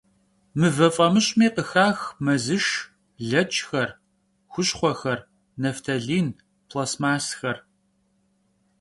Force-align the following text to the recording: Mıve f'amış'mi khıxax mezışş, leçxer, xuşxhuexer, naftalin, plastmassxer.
Mıve 0.59 0.87
f'amış'mi 0.95 1.47
khıxax 1.55 1.99
mezışş, 2.25 2.69
leçxer, 3.29 3.89
xuşxhuexer, 4.51 5.19
naftalin, 5.61 6.27
plastmassxer. 6.67 7.57